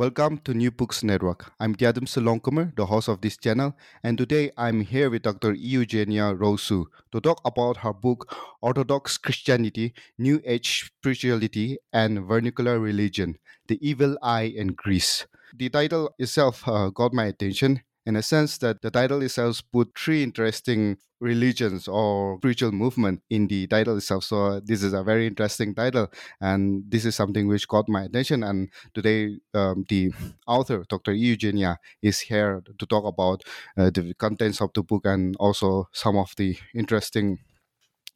[0.00, 1.52] Welcome to New Books Network.
[1.60, 5.52] I'm Diadem Salonkamer, the host of this channel, and today I'm here with Dr.
[5.52, 13.36] Eugenia Roussou to talk about her book Orthodox Christianity, New Age Spirituality, and Vernacular Religion
[13.66, 15.26] The Evil Eye in Greece.
[15.54, 19.90] The title itself uh, got my attention in a sense that the title itself put
[19.98, 24.24] three interesting religions or spiritual movement in the title itself.
[24.24, 26.08] So this is a very interesting title
[26.40, 28.42] and this is something which caught my attention.
[28.42, 30.12] And today um, the
[30.46, 33.42] author dr eugenia is here to talk about
[33.76, 37.38] uh, the contents of the book and also some of the interesting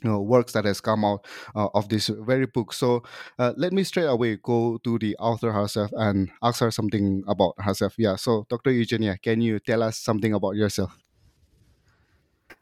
[0.02, 2.72] you know, works that has come out uh, of this very book.
[2.72, 3.02] So
[3.38, 7.54] uh, let me straight away go to the author herself and ask her something about
[7.58, 7.94] herself.
[7.98, 8.16] Yeah.
[8.16, 8.72] So Dr.
[8.72, 10.98] Eugenia, can you tell us something about yourself?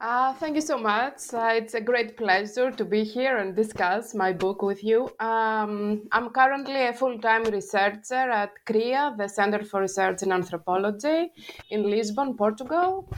[0.03, 1.32] Uh, thank you so much.
[1.32, 5.09] Uh, it's a great pleasure to be here and discuss my book with you.
[5.20, 11.31] Um, I'm currently a full time researcher at CRIA, the Center for Research in Anthropology
[11.70, 13.09] in Lisbon, Portugal.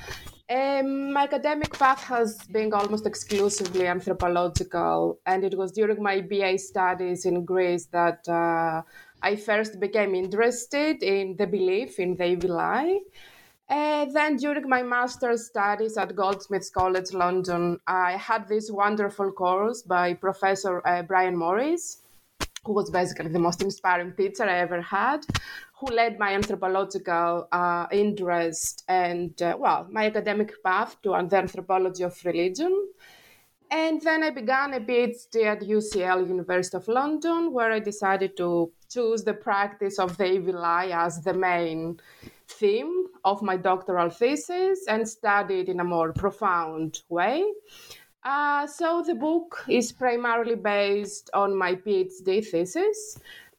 [0.51, 6.59] Um, my academic path has been almost exclusively anthropological, and it was during my BA
[6.59, 8.83] studies in Greece that uh,
[9.23, 13.01] I first became interested in the belief in the evil eye.
[13.71, 19.81] Uh, then, during my master's studies at Goldsmiths College London, I had this wonderful course
[19.81, 22.03] by Professor uh, Brian Morris,
[22.65, 25.25] who was basically the most inspiring teacher I ever had,
[25.79, 32.05] who led my anthropological uh, interest and, uh, well, my academic path to the anthropology
[32.05, 32.89] of religion.
[33.71, 38.71] And then I began a PhD at UCL, University of London, where I decided to
[38.89, 41.99] choose the practice of the evil eye as the main
[42.47, 47.45] theme of my doctoral thesis and studied in a more profound way.
[48.25, 53.19] Uh, so the book is primarily based on my PhD thesis,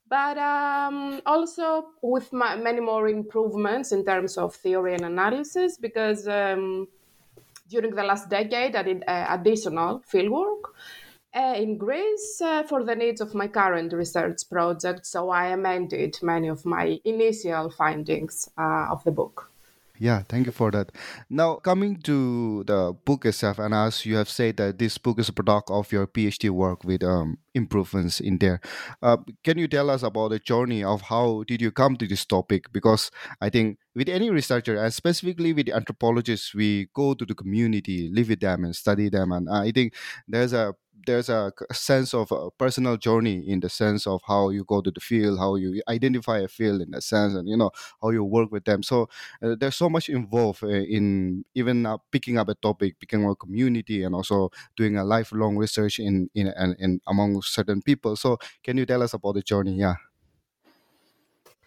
[0.10, 6.28] but um, also with my, many more improvements in terms of theory and analysis because
[6.28, 6.88] um,
[7.70, 10.72] during the last decade I did uh, additional fieldwork
[11.36, 15.06] uh, in Greece uh, for the needs of my current research project.
[15.06, 19.52] So I amended many of my initial findings uh, of the book.
[19.98, 20.92] Yeah, thank you for that.
[21.30, 25.30] Now, coming to the book itself, and as you have said that this book is
[25.30, 28.60] a product of your PhD work with um, improvements in there.
[29.02, 32.26] Uh, can you tell us about the journey of how did you come to this
[32.26, 32.72] topic?
[32.74, 38.10] Because I think with any researcher, and specifically with anthropologists, we go to the community,
[38.14, 39.94] live with them, and study them, and I think
[40.28, 44.64] there's a there's a sense of a personal journey in the sense of how you
[44.66, 47.72] go to the field, how you identify a field in a sense, and you know
[48.02, 48.84] how you work with them.
[48.84, 49.10] So
[49.44, 53.32] uh, there's so much involved uh, in even uh, picking up a topic, picking up
[53.32, 58.16] a community, and also doing a lifelong research in in, in, in among certain people.
[58.16, 59.76] So can you tell us about the journey?
[59.76, 59.96] Yeah.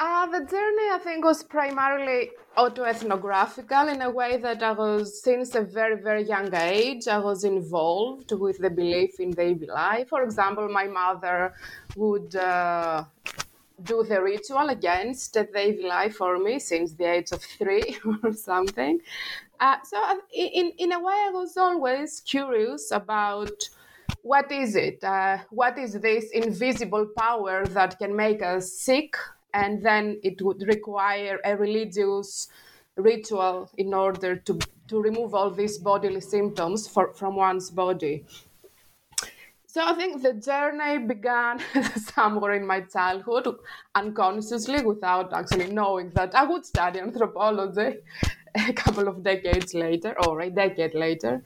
[0.00, 5.56] Uh, the journey, I think, was primarily autoethnographical in a way that I was, since
[5.56, 10.06] a very, very young age, I was involved with the belief in the eye.
[10.08, 11.52] For example, my mother
[11.96, 13.06] would uh,
[13.82, 19.00] do the ritual against the eye for me since the age of three or something.
[19.58, 20.00] Uh, so,
[20.32, 23.68] in, in a way, I was always curious about
[24.22, 25.02] what is it?
[25.02, 29.16] Uh, what is this invisible power that can make us sick
[29.54, 32.48] and then it would require a religious
[32.96, 34.58] ritual in order to,
[34.88, 38.24] to remove all these bodily symptoms for, from one's body.
[39.66, 41.60] So I think the journey began
[42.14, 43.54] somewhere in my childhood,
[43.94, 47.98] unconsciously, without actually knowing that I would study anthropology
[48.68, 51.44] a couple of decades later, or a decade later.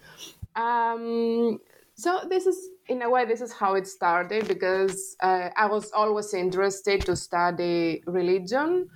[0.54, 1.58] Um,
[1.94, 5.90] so this is, in a way, this is how it started because uh, I was
[5.92, 8.88] always interested to study religion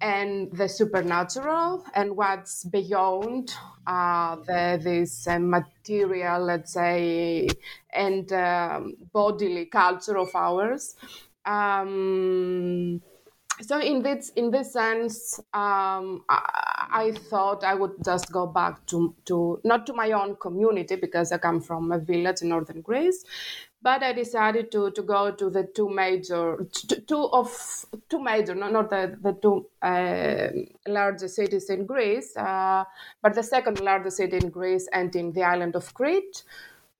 [0.00, 3.54] and the supernatural and what's beyond
[3.86, 7.48] uh, the, this uh, material, let's say,
[7.92, 10.96] and um, bodily culture of ours.
[11.44, 13.02] Um,
[13.60, 18.84] so in this in this sense, um, I, I, thought I would just go back
[18.86, 22.80] to to not to my own community because I come from a village in northern
[22.80, 23.24] Greece,
[23.84, 26.66] but I decided to, to go to the two major,
[27.06, 30.48] two of two major, not, not the, the two uh,
[30.90, 32.84] largest cities in Greece, uh,
[33.22, 36.44] but the second largest city in Greece and in the island of Crete,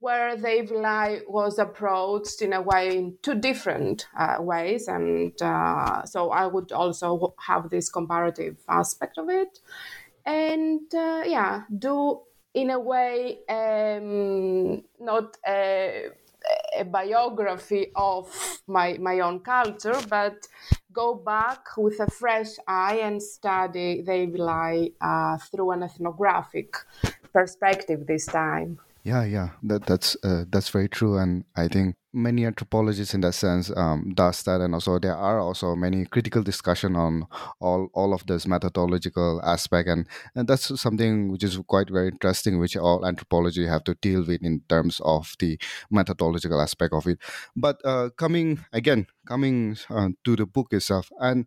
[0.05, 0.83] where the evil
[1.29, 4.87] was approached in a way in two different uh, ways.
[4.87, 9.61] And uh, so I would also have this comparative aspect of it.
[10.27, 12.21] And uh, yeah, do
[12.53, 16.11] in a way um, not a
[16.79, 18.27] a biography of
[18.67, 20.47] my, my own culture, but
[20.93, 24.51] go back with a fresh eye and study the evil
[25.01, 26.75] uh, through an ethnographic
[27.33, 28.79] perspective this time.
[29.05, 33.35] Yeah, yeah, that that's uh, that's very true, and I think many anthropologists in that
[33.35, 37.27] sense um, does that, and also there are also many critical discussion on
[37.61, 42.59] all all of this methodological aspect, and and that's something which is quite very interesting,
[42.59, 45.59] which all anthropology have to deal with in terms of the
[45.91, 47.19] methodological aspect of it.
[47.55, 51.45] But uh, coming again, coming uh, to the book itself, and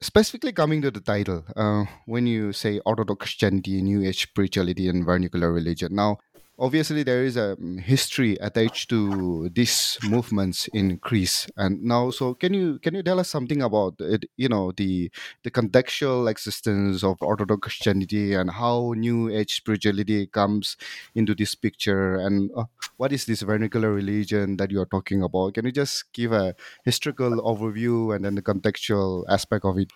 [0.00, 5.06] specifically coming to the title uh, when you say orthodox christianity new age spirituality and
[5.06, 5.94] vernacular religion.
[5.94, 6.18] Now
[6.58, 11.46] obviously there is a mm, history attached to these movements in Greece.
[11.56, 15.10] And now so can you can you tell us something about it you know the
[15.44, 20.76] the contextual existence of orthodox Christianity and how new age spirituality comes
[21.14, 22.16] into this picture?
[22.16, 22.64] And uh,
[22.96, 25.54] what is this vernacular religion that you are talking about?
[25.54, 26.54] Can you just give a
[26.84, 29.92] historical overview and then the contextual aspect of it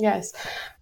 [0.00, 0.32] Yes.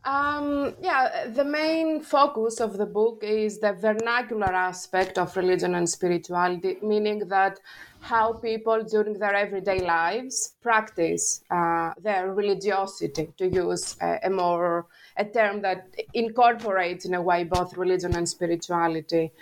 [0.05, 5.89] Um, yeah, the main focus of the book is the vernacular aspect of religion and
[5.89, 7.59] spirituality, meaning that
[8.01, 14.87] how people during their everyday lives practice uh, their religiosity, to use a, a, more
[15.17, 19.33] a term that incorporates in a way both religion and spirituality.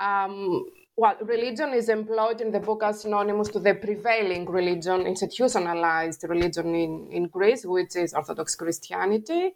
[0.00, 0.64] Um,
[0.98, 6.74] well, religion is employed in the book as synonymous to the prevailing religion, institutionalized religion
[6.74, 9.54] in, in Greece, which is Orthodox Christianity.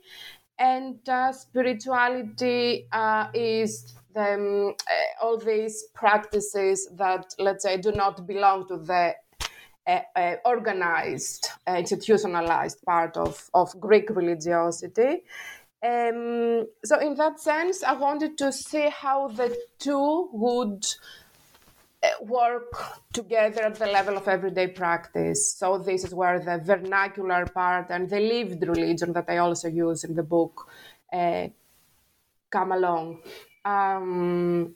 [0.57, 7.91] And uh, spirituality uh, is the, um, uh, all these practices that, let's say, do
[7.91, 9.15] not belong to the
[9.85, 15.25] uh, uh, organized, uh, institutionalized part of, of Greek religiosity.
[15.85, 20.85] Um, so, in that sense, I wanted to see how the two would
[22.23, 22.73] work
[23.13, 25.55] together at the level of everyday practice.
[25.55, 30.05] So this is where the vernacular part and the lived religion that I also use
[30.05, 30.69] in the book
[31.13, 31.49] uh,
[32.51, 33.23] come along.
[33.65, 34.75] Um,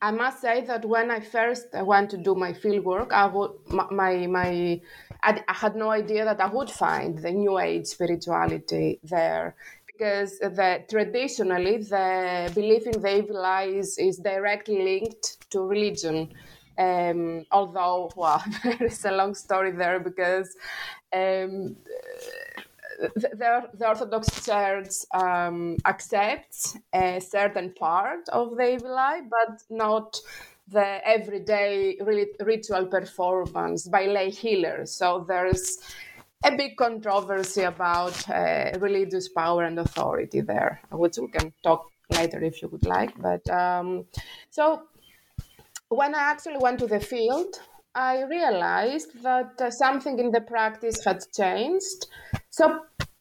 [0.00, 3.52] I must say that when I first went to do my field work, I would
[3.68, 4.80] my my
[5.22, 10.84] I, had no idea that I would find the New Age spirituality there because the
[10.88, 16.32] traditionally the belief in the evil eye is, is directly linked to religion.
[16.78, 20.56] Um, although, well, there is a long story there because
[21.12, 21.76] um,
[22.98, 30.20] the, the, Orthodox Church um, accepts a certain part of the eye, but not
[30.68, 31.96] the everyday
[32.40, 34.90] ritual performance by lay healers.
[34.92, 35.78] So there's
[36.44, 42.42] a big controversy about uh, religious power and authority there, which we can talk later
[42.42, 43.12] if you would like.
[43.20, 44.06] But um,
[44.50, 44.82] so
[45.88, 47.60] when I actually went to the field,
[47.94, 52.06] I realized that uh, something in the practice had changed.
[52.50, 52.80] So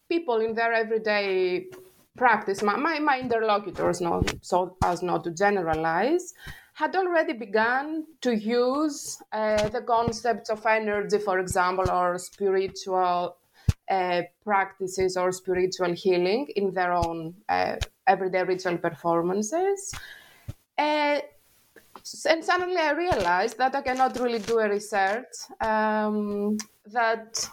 [0.10, 1.68] people in their everyday
[2.18, 6.34] practice, my, my, my interlocutors, not, so as not to generalize,
[6.74, 13.38] had already begun to use uh, the concepts of energy, for example, or spiritual
[13.90, 17.76] uh, practices or spiritual healing in their own uh,
[18.08, 19.94] everyday ritual performances.
[22.30, 25.26] And suddenly I realized that I cannot really do a research
[25.60, 26.58] um,
[26.94, 27.50] that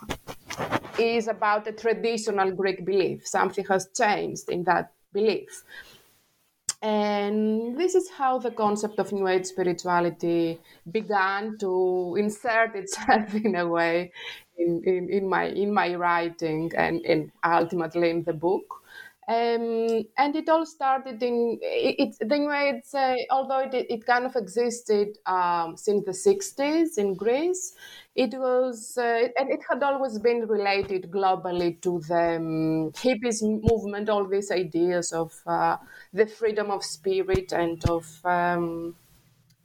[0.98, 3.26] is about a traditional Greek belief.
[3.26, 5.64] Something has changed in that belief.
[6.82, 13.54] And this is how the concept of New Age spirituality began to insert itself in
[13.54, 14.12] a way
[14.58, 18.82] in, in, in my in my writing and, and ultimately in the book.
[19.28, 24.26] Um, and it all started in it, it New Age, uh, although it, it kind
[24.26, 27.74] of existed um, since the 60s in Greece,
[28.16, 34.08] it was uh, and it had always been related globally to the um, hippies movement,
[34.08, 35.76] all these ideas of uh,
[36.12, 38.96] the freedom of spirit and of um,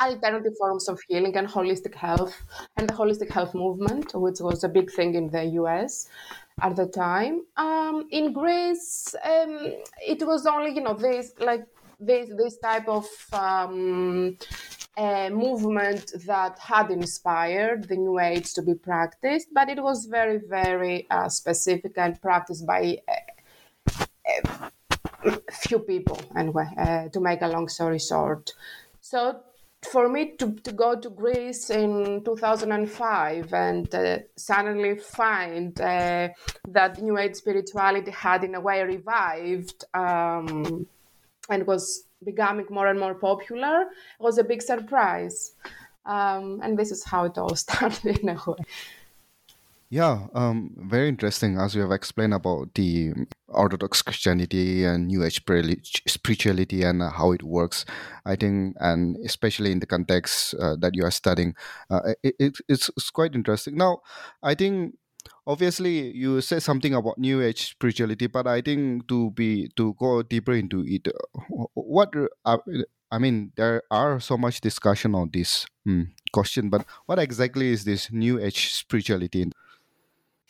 [0.01, 2.35] alternative forms of healing and holistic health
[2.75, 6.09] and the holistic health movement, which was a big thing in the US
[6.61, 7.41] at the time.
[7.55, 9.73] Um, in Greece, um,
[10.05, 11.65] it was only you know this like
[11.99, 14.37] this this type of um,
[14.97, 21.07] movement that had inspired the New Age to be practiced, but it was very very
[21.09, 22.99] uh, specific and practiced by.
[23.07, 24.69] Uh,
[25.51, 28.53] few people anyway uh, to make a long story short
[29.01, 29.39] so
[29.83, 36.29] for me to, to go to Greece in 2005 and uh, suddenly find uh,
[36.67, 40.87] that New Age spirituality had, in a way, revived um,
[41.49, 43.85] and was becoming more and more popular
[44.19, 45.53] was a big surprise.
[46.05, 48.57] Um, and this is how it all started in a way.
[49.89, 53.13] Yeah, um, very interesting as you have explained about the
[53.47, 55.41] Orthodox Christianity and New Age
[56.07, 57.85] spirituality and uh, how it works.
[58.25, 61.55] I think, and especially in the context uh, that you are studying,
[61.89, 63.77] uh, it, it, it's, it's quite interesting.
[63.77, 63.99] Now,
[64.43, 64.95] I think
[65.45, 70.21] obviously you said something about New Age spirituality, but I think to be to go
[70.21, 72.13] deeper into it, uh, what
[72.43, 72.57] uh,
[73.09, 77.85] I mean, there are so much discussion on this mm, question, but what exactly is
[77.85, 79.49] this New Age spirituality?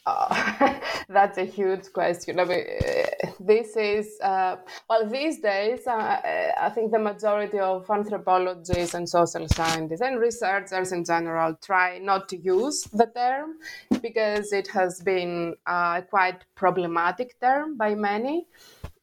[1.09, 2.39] That's a huge question.
[2.39, 4.57] I mean, uh, this is, uh,
[4.89, 10.19] well, these days, uh, uh, I think the majority of anthropologists and social scientists and
[10.19, 13.55] researchers in general try not to use the term
[14.01, 18.47] because it has been a quite problematic term by many.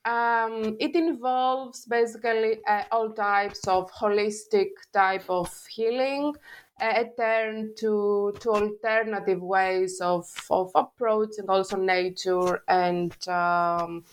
[0.04, 6.34] Um, it involves basically uh, all types of holistic type of healing
[6.80, 14.04] a turn to to alternative ways of of approaching also nature and um,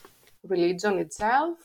[0.48, 1.58] religion itself.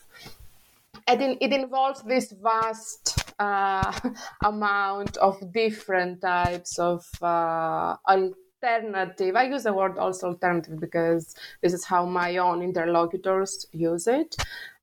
[1.07, 3.91] And it, it involves this vast uh,
[4.43, 9.35] amount of different types of uh, alternative.
[9.35, 14.35] I use the word also alternative because this is how my own interlocutors use it.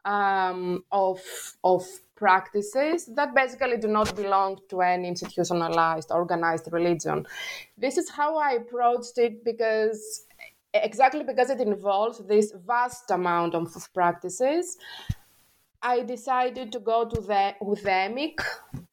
[0.06, 1.20] Um, of
[1.64, 7.26] of practices that basically do not belong to any institutionalized, organized religion.
[7.76, 10.26] This is how I approached it because
[10.72, 14.76] exactly because it involves this vast amount of practices.
[15.82, 18.40] I decided to go to the euthemic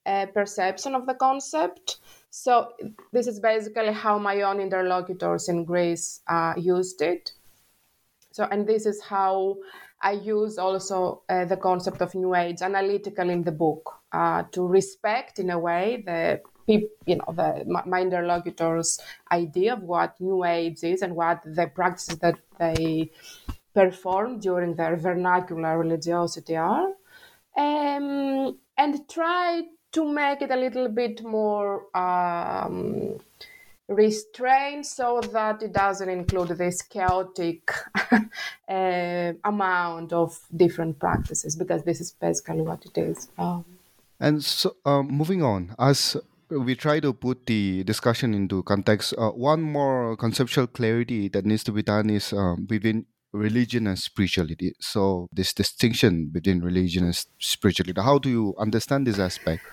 [0.06, 1.98] uh, perception of the concept.
[2.30, 2.74] So
[3.12, 7.32] this is basically how my own interlocutors in Greece uh, used it.
[8.32, 9.58] So, and this is how
[10.02, 14.68] I use also uh, the concept of New Age analytically in the book uh, to
[14.68, 19.00] respect, in a way, the you know the my interlocutors'
[19.32, 23.12] idea of what New Age is and what the practices that they
[23.74, 26.90] perform during their vernacular religiosity are,
[27.58, 31.86] um, and try to make it a little bit more.
[31.96, 33.20] Um,
[33.92, 37.72] restrained so that it doesn't include this chaotic
[38.70, 43.30] uh, amount of different practices because this is basically what it is.
[43.38, 43.66] Um,
[44.20, 46.16] and so, um, moving on, as
[46.50, 51.64] we try to put the discussion into context, uh, one more conceptual clarity that needs
[51.64, 54.74] to be done is um, between religion and spirituality.
[54.80, 59.64] So, this distinction between religion and spirituality, how do you understand this aspect?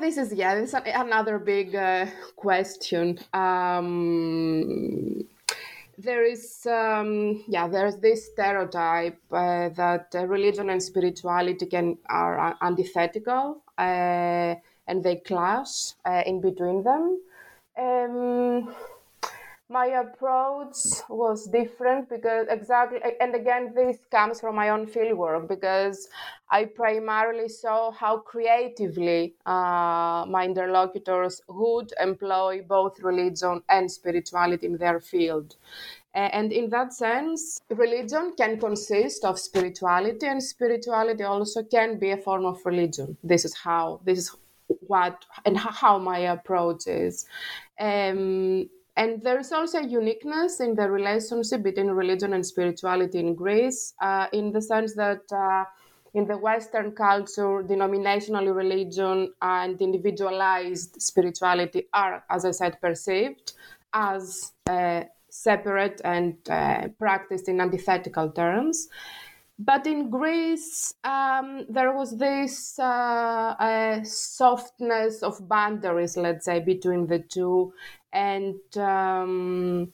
[0.00, 3.18] This is yeah, this is another big uh, question.
[3.32, 5.24] Um,
[5.96, 12.56] there is um, yeah, there's this stereotype uh, that uh, religion and spirituality can are
[12.60, 14.54] antithetical uh,
[14.86, 17.18] and they clash uh, in between them.
[17.78, 18.74] Um,
[19.68, 20.76] my approach
[21.08, 26.08] was different because exactly and again this comes from my own fieldwork because
[26.50, 34.76] i primarily saw how creatively uh, my interlocutors would employ both religion and spirituality in
[34.76, 35.56] their field.
[36.14, 42.16] And in that sense religion can consist of spirituality and spirituality also can be a
[42.16, 43.18] form of religion.
[43.22, 44.36] This is how this is
[44.86, 47.26] what and how my approach is.
[47.78, 53.34] Um, and there is also a uniqueness in the relationship between religion and spirituality in
[53.34, 55.64] Greece, uh, in the sense that uh,
[56.14, 63.52] in the Western culture, denominational religion and individualized spirituality are, as I said, perceived
[63.92, 68.88] as uh, separate and uh, practiced in antithetical terms.
[69.58, 77.20] But in Greece, um, there was this uh, softness of boundaries, let's say, between the
[77.20, 77.72] two.
[78.12, 79.92] And um,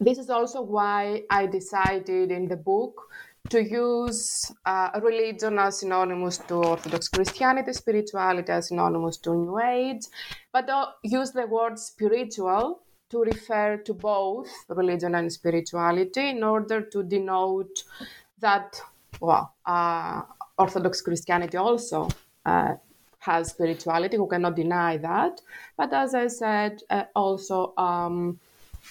[0.00, 3.08] this is also why I decided in the book
[3.50, 10.06] to use uh, religion as synonymous to Orthodox Christianity, spirituality as synonymous to New Age,
[10.52, 10.68] but
[11.02, 12.80] use the word spiritual
[13.10, 17.84] to refer to both religion and spirituality in order to denote
[18.38, 18.80] that
[19.20, 20.22] well, uh,
[20.58, 22.08] Orthodox Christianity also
[22.44, 22.74] uh,
[23.24, 24.16] has spirituality.
[24.16, 25.40] who cannot deny that.
[25.76, 28.40] But as I said, uh, also, um,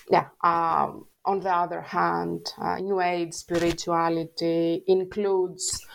[0.10, 0.30] yeah.
[0.44, 5.86] Um, on the other hand, uh, New Age spirituality includes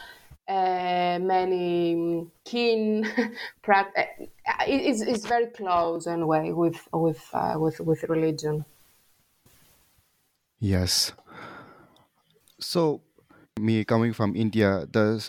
[0.48, 3.06] uh, many keen
[3.62, 4.06] practice.
[4.66, 8.64] It's, it's very close in a way with with uh, with with religion.
[10.60, 11.12] Yes.
[12.60, 13.02] So
[13.58, 15.20] me coming from India, the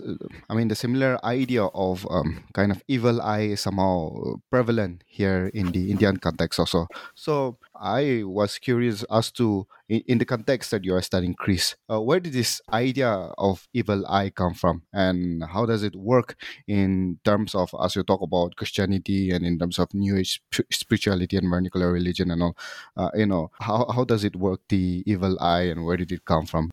[0.50, 5.51] I mean the similar idea of um, kind of evil eye is somehow prevalent here
[5.53, 6.88] in the Indian context also.
[7.15, 11.75] So I was curious as to in, in the context that you are studying Greece,
[11.91, 16.36] uh, where did this idea of evil eye come from, and how does it work
[16.67, 21.38] in terms of as you talk about Christianity and in terms of New Age spirituality
[21.38, 22.57] and vernacular religion and all,
[22.98, 26.25] uh, you know how how does it work the evil eye and where did it
[26.25, 26.71] come from?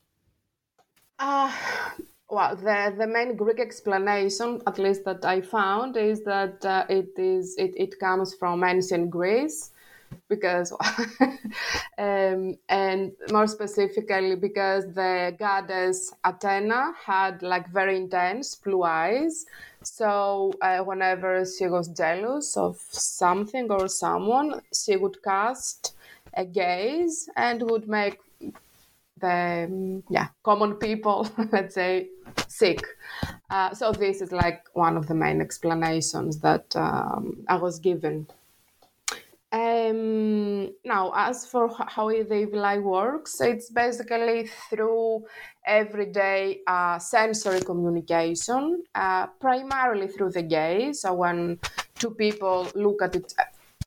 [1.19, 1.53] Uh,
[2.29, 7.11] well, the, the main Greek explanation, at least that I found, is that uh, it
[7.17, 9.71] is it, it comes from ancient Greece,
[10.29, 10.73] because
[11.99, 19.47] um, and more specifically because the goddess Athena had like very intense blue eyes.
[19.83, 25.95] So uh, whenever she was jealous of something or someone, she would cast
[26.35, 28.19] a gaze and would make
[29.21, 32.09] the yeah common people let's say
[32.49, 32.85] sick.
[33.51, 38.27] Uh, so this is like one of the main explanations that um, i was given.
[39.53, 45.25] Um, now as for how the eye works it's basically through
[45.65, 51.03] everyday uh, sensory communication uh, primarily through the gaze.
[51.03, 51.59] So when
[51.99, 53.33] two people look at it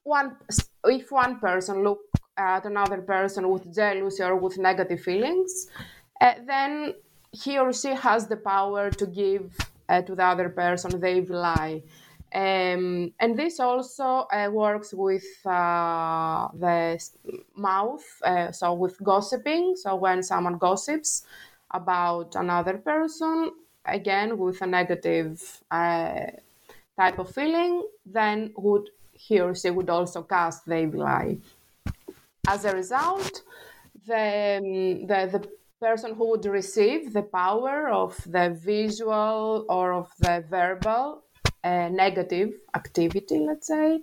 [0.03, 0.37] one
[0.85, 1.99] if one person look
[2.39, 5.67] at another person with jealousy or with negative feelings,
[6.21, 6.93] uh, then
[7.31, 9.55] he or she has the power to give
[9.89, 11.83] uh, to the other person the evil eye.
[12.33, 16.99] Um, and this also uh, works with uh, the
[17.55, 19.75] mouth, uh, so with gossiping.
[19.75, 21.23] So when someone gossips
[21.71, 23.51] about another person,
[23.85, 26.27] again with a negative uh,
[26.97, 31.37] type of feeling, then would he or she would also cast the evil eye.
[32.47, 33.43] As a result,
[34.07, 35.49] the, um, the, the
[35.79, 41.23] person who would receive the power of the visual or of the verbal
[41.63, 44.01] uh, negative activity, let's say,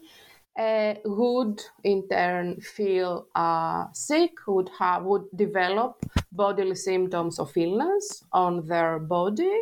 [0.58, 8.24] uh, would in turn feel uh, sick, would have would develop bodily symptoms of illness
[8.32, 9.58] on their body,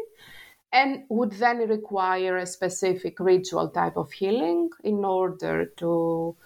[0.72, 6.36] and would then require a specific ritual type of healing in order to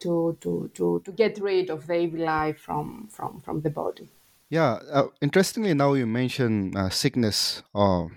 [0.00, 4.10] to to to to get rid of the evil eye from from from the body.
[4.50, 8.10] Yeah, uh, interestingly, now you mention uh, sickness or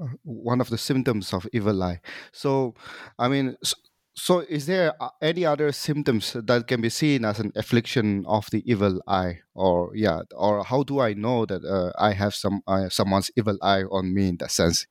[0.00, 2.00] uh, one of the symptoms of evil eye.
[2.32, 2.74] So,
[3.20, 3.56] I mean,
[4.16, 8.50] so is there uh, any other symptoms that can be seen as an affliction of
[8.50, 12.62] the evil eye, or yeah, or how do I know that uh, I have some
[12.88, 14.86] someone's evil eye on me in that sense?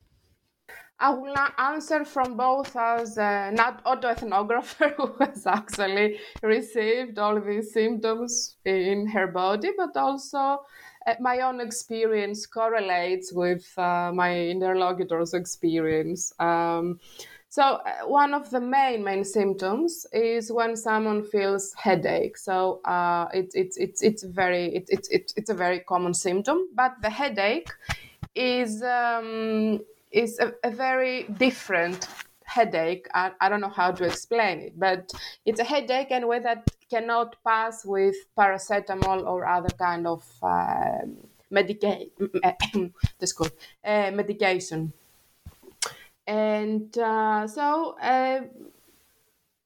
[1.00, 7.74] I will answer from both as a not autoethnographer who has actually received all these
[7.74, 10.62] symptoms in her body, but also
[11.06, 16.34] uh, my own experience correlates with uh, my interlocutor's experience.
[16.40, 17.00] Um,
[17.50, 22.38] so uh, one of the main main symptoms is when someone feels headache.
[22.38, 26.94] So uh, it's it's it's it's very it's it's it's a very common symptom, but
[27.02, 27.70] the headache
[28.34, 28.82] is.
[28.82, 29.82] Um,
[30.16, 32.08] is a, a very different
[32.46, 33.08] headache.
[33.14, 35.12] I, I, don't know how to explain it, but
[35.46, 41.00] it's a headache and way that cannot pass with paracetamol or other kind of uh,
[41.52, 42.06] medica-
[43.84, 44.94] uh, medication.
[46.26, 48.42] And uh, so uh,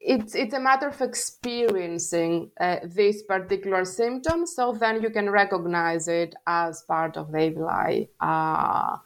[0.02, 6.08] it's it's a matter of experiencing uh, this particular symptom, so then you can recognize
[6.08, 8.08] it as part of the.
[8.20, 8.98] Uh,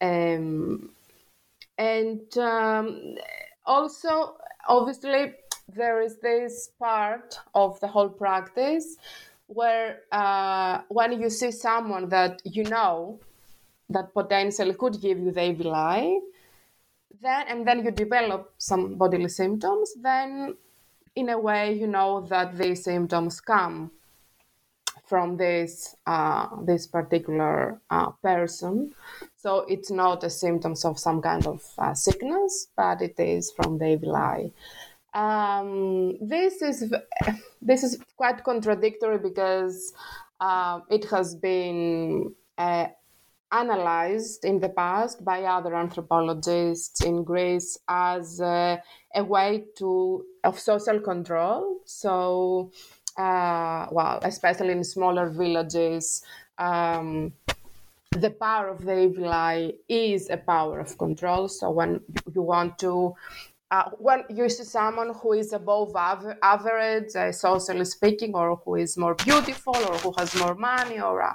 [0.00, 0.90] um,
[1.78, 3.16] and um,
[3.66, 4.36] also,
[4.68, 5.34] obviously,
[5.68, 8.96] there is this part of the whole practice
[9.46, 13.18] where uh, when you see someone that you know
[13.90, 16.18] that potentially could give you the evil eye,
[17.20, 20.56] then and then you develop some bodily symptoms, then
[21.16, 23.90] in a way you know that these symptoms come
[25.06, 28.92] from this uh, this particular uh, person.
[29.36, 33.78] So it's not a symptoms of some kind of uh, sickness, but it is from
[33.78, 34.52] the evil eye.
[35.12, 36.92] Um, this is
[37.62, 39.92] this is quite contradictory because
[40.40, 42.86] uh, it has been uh,
[43.54, 48.76] analyzed in the past by other anthropologists in Greece as uh,
[49.14, 51.80] a way to of social control.
[51.84, 52.72] So,
[53.16, 56.22] uh, well, especially in smaller villages.
[56.58, 57.32] Um,
[58.10, 61.48] the power of the evil eye is a power of control.
[61.48, 62.00] So when
[62.32, 63.14] you want to
[63.70, 68.76] uh, when you see someone who is above av- average, uh, socially speaking, or who
[68.76, 71.34] is more beautiful, or who has more money, or uh,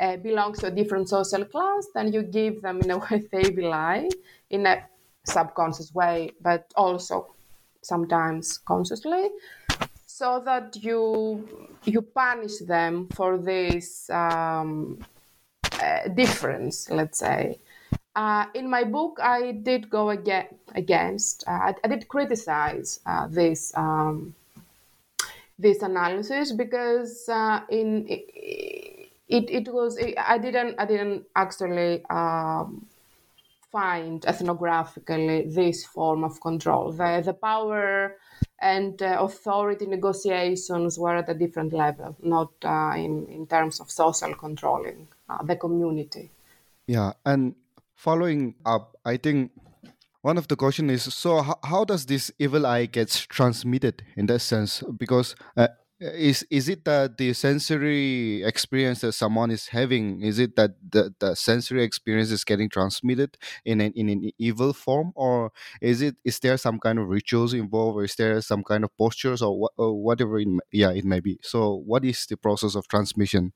[0.00, 3.40] uh belongs to a different social class, then you give them in a way the
[3.48, 4.08] evil eye
[4.50, 4.84] in a
[5.24, 7.34] subconscious way, but also
[7.82, 9.30] sometimes consciously,
[10.14, 11.42] so that you
[11.82, 15.04] you punish them for this um,
[15.82, 17.58] uh, difference, let's say.
[18.14, 20.46] Uh, in my book, I did go again,
[20.76, 24.36] against, uh, I, I, did criticize uh, this um,
[25.58, 32.86] this analysis because uh, in it, it was I didn't I didn't actually um,
[33.72, 36.92] find ethnographically this form of control.
[36.92, 38.14] The the power
[38.64, 43.90] and uh, authority negotiations were at a different level, not uh, in in terms of
[43.90, 45.06] social controlling
[45.44, 46.30] the community.
[46.86, 47.54] Yeah, and
[47.94, 49.52] following up, I think
[50.22, 54.26] one of the question is so how, how does this evil eye gets transmitted in
[54.26, 54.82] that sense?
[54.96, 55.68] Because uh,
[56.00, 61.14] is is it that the sensory experience that someone is having is it that the,
[61.20, 65.12] the sensory experience is getting transmitted in an, in an evil form?
[65.14, 68.84] Or is it is there some kind of rituals involved or is there some kind
[68.84, 71.38] of postures or, what, or whatever it, yeah it may be?
[71.42, 73.52] So what is the process of transmission?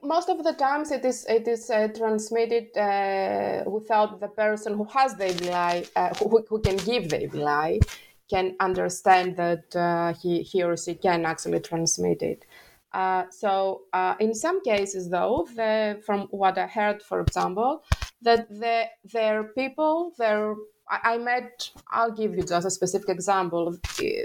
[0.00, 4.84] Most of the times it is it is uh, transmitted uh, without the person who
[4.84, 7.80] has the evil eye, uh, who, who can give the evil eye,
[8.28, 12.44] can understand that uh, he, he or she can actually transmit it.
[12.92, 17.84] Uh, so uh, in some cases, though, the, from what I heard, for example,
[18.22, 20.54] that the, there people, there
[20.90, 23.76] I, I met, I'll give you just a specific example.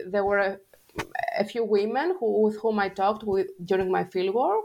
[0.08, 0.58] There were a,
[1.38, 4.63] a few women who, with whom I talked with during my fieldwork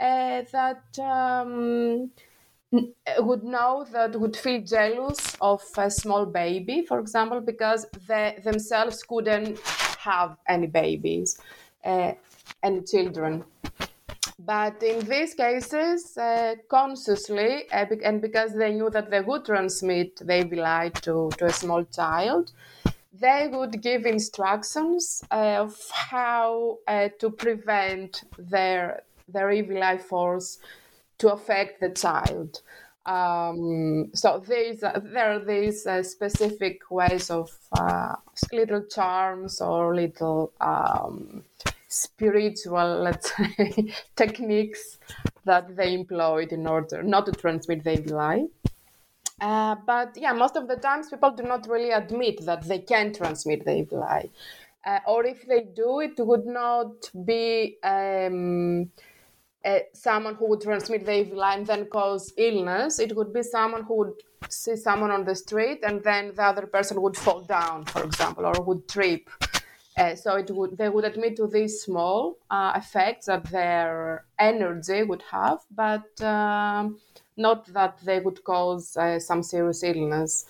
[0.00, 2.10] uh, that um,
[3.18, 9.02] would know that would feel jealous of a small baby, for example, because they themselves
[9.02, 9.58] couldn't
[9.98, 11.40] have any babies,
[11.84, 12.12] uh,
[12.62, 13.44] any children.
[14.38, 20.16] But in these cases, uh, consciously, uh, and because they knew that they would transmit
[20.16, 22.52] the evil eye to, to a small child,
[23.12, 30.58] they would give instructions uh, of how uh, to prevent their their evil eye force
[31.20, 32.60] to affect the child.
[33.06, 38.16] Um, so there are these uh, specific ways of uh,
[38.52, 41.44] little charms or little um,
[41.88, 44.98] spiritual, let's say, techniques
[45.44, 48.44] that they employed in order not to transmit the evil eye.
[49.40, 53.12] Uh, but yeah, most of the times people do not really admit that they can
[53.14, 54.28] transmit the evil eye.
[54.84, 58.90] Uh, or if they do, it would not be um,
[59.64, 62.98] uh, someone who would transmit the evil eye and then cause illness.
[62.98, 64.14] It would be someone who would
[64.48, 68.46] see someone on the street and then the other person would fall down, for example,
[68.46, 69.28] or would trip.
[69.98, 75.02] Uh, so it would they would admit to these small uh, effects that their energy
[75.02, 76.98] would have, but um,
[77.36, 80.46] not that they would cause uh, some serious illness.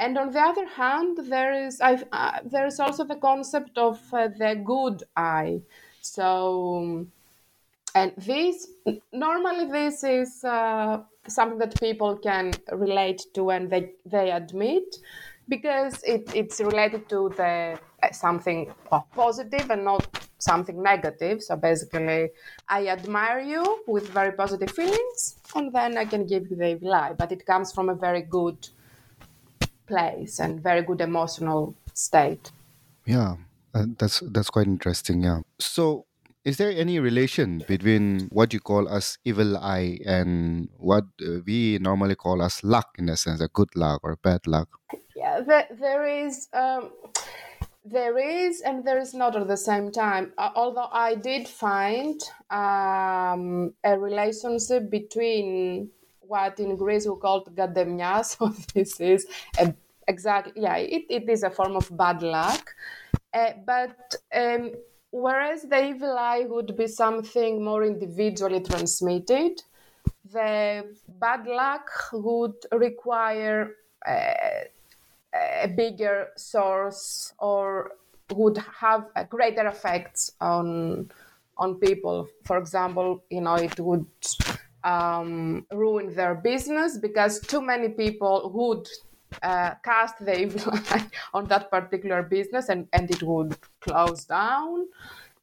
[0.00, 1.98] And on the other hand, there is uh,
[2.44, 5.60] there is also the concept of uh, the good eye.
[6.00, 7.06] So
[7.94, 8.68] and this
[9.12, 14.96] normally this is uh, something that people can relate to and they, they admit
[15.48, 18.72] because it, it's related to the uh, something
[19.14, 20.06] positive and not
[20.38, 22.28] something negative so basically
[22.68, 27.12] i admire you with very positive feelings and then i can give you the lie
[27.12, 28.68] but it comes from a very good
[29.88, 32.52] place and very good emotional state.
[33.06, 33.36] Yeah,
[33.74, 35.22] uh, that's that's quite interesting.
[35.22, 35.40] Yeah.
[35.58, 36.04] So,
[36.44, 41.78] is there any relation between what you call as evil eye and what uh, we
[41.80, 44.68] normally call as luck, in a sense, a good luck or bad luck?
[45.16, 46.48] Yeah, there, there is.
[46.52, 46.90] Um,
[47.90, 50.32] there is and there is not at the same time.
[50.36, 52.20] Although I did find
[52.50, 58.24] um, a relationship between what in Greece we call gademia.
[58.24, 59.26] So this is
[59.58, 59.74] a,
[60.06, 62.74] exactly yeah, it, it is a form of bad luck.
[63.32, 64.72] Uh, but um,
[65.20, 69.62] whereas the evil eye would be something more individually transmitted,
[70.32, 73.74] the bad luck would require.
[74.06, 74.64] Uh,
[75.62, 77.92] a bigger source or
[78.34, 81.10] would have a greater effects on
[81.56, 82.28] on people.
[82.44, 84.06] For example, you know, it would
[84.84, 88.86] um, ruin their business because too many people would
[89.42, 94.86] uh, cast the evil eye on that particular business and, and it would close down.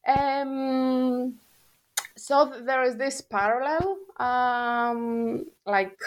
[0.08, 1.36] Um,
[2.16, 6.00] so there is this parallel, um, like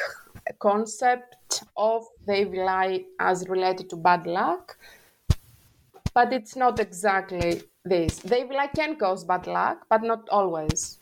[0.58, 4.78] concept of eye as related to bad luck,
[6.14, 8.20] but it's not exactly this.
[8.58, 10.98] Eye can cause bad luck, but not always.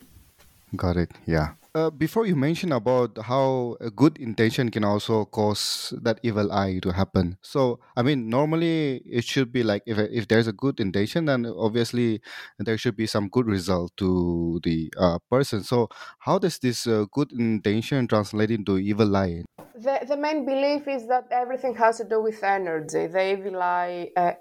[0.75, 1.11] Got it.
[1.25, 1.53] Yeah.
[1.77, 6.79] Uh, before you mention about how a good intention can also cause that evil eye
[6.81, 7.37] to happen.
[7.43, 11.45] So, I mean, normally it should be like if if there's a good intention, then
[11.45, 12.19] obviously
[12.57, 15.61] there should be some good result to the uh, person.
[15.61, 19.45] So, how does this uh, good intention translate into evil eye?
[19.75, 23.05] The, the main belief is that everything has to do with energy.
[23.05, 24.33] The evil eye, uh,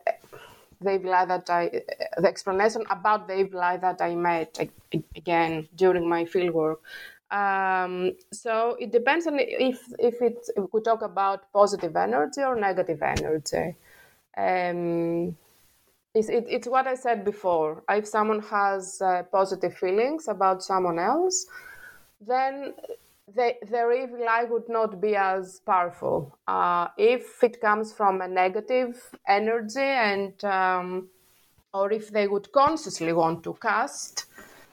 [0.80, 1.82] the evil eye that I,
[2.16, 4.56] the explanation about the evil eye that I met
[5.14, 6.80] again during my fieldwork.
[7.30, 12.54] Um, so it depends on if if it if we talk about positive energy or
[12.54, 13.74] negative energy.
[14.36, 15.36] Um,
[16.14, 17.82] it's, it, it's what I said before.
[17.90, 21.46] If someone has uh, positive feelings about someone else,
[22.26, 22.74] then
[23.34, 26.38] the, their evil eye would not be as powerful.
[26.46, 31.08] Uh, if it comes from a negative energy and um,
[31.74, 34.26] or if they would consciously want to cast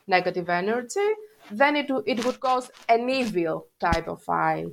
[0.07, 1.09] negative energy,
[1.57, 4.65] then it, it would cause an evil type of eye.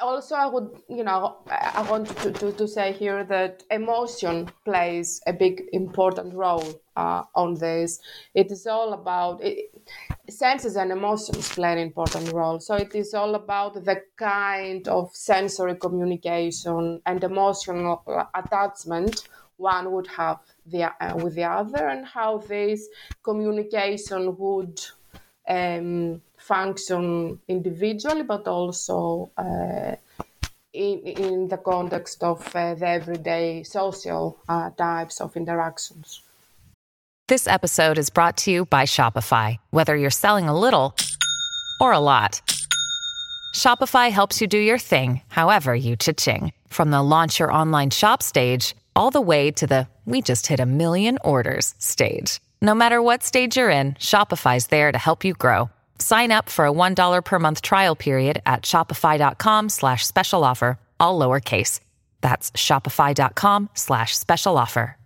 [0.00, 5.20] Also, I would, you know, I want to, to, to say here that emotion plays
[5.26, 7.98] a big important role uh, on this.
[8.32, 9.72] It is all about it,
[10.30, 12.60] senses and emotions play an important role.
[12.60, 20.06] So it is all about the kind of sensory communication and emotional attachment one would
[20.06, 22.88] have the, uh, with the other, and how this
[23.24, 24.80] communication would
[25.48, 29.96] um, function individually, but also uh,
[30.72, 36.22] in, in the context of uh, the everyday social uh, types of interactions.
[37.28, 39.58] This episode is brought to you by Shopify.
[39.70, 40.94] Whether you're selling a little
[41.80, 42.40] or a lot,
[43.54, 46.52] Shopify helps you do your thing, however you cha-ching.
[46.68, 50.58] From the launch your online shop stage, all the way to the we just hit
[50.58, 52.40] a million orders stage.
[52.60, 55.70] No matter what stage you're in, Shopify's there to help you grow.
[55.98, 61.20] Sign up for a $1 per month trial period at shopify.com slash special offer, all
[61.20, 61.80] lowercase.
[62.20, 64.96] That's shopify.com slash special offer.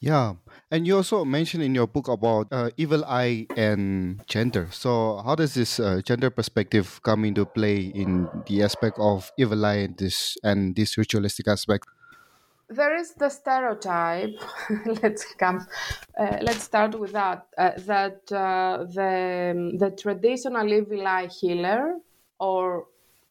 [0.00, 0.34] Yeah.
[0.70, 4.68] And you also mentioned in your book about uh, evil eye and gender.
[4.70, 9.64] So, how does this uh, gender perspective come into play in the aspect of evil
[9.64, 11.86] eye and this and this ritualistic aspect?
[12.68, 14.38] There is the stereotype.
[15.02, 15.66] let's come.
[16.18, 17.46] Uh, let's start with that.
[17.56, 21.96] Uh, that uh, the the traditional eye healer
[22.38, 22.86] or